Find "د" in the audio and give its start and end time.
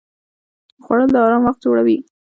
1.13-1.15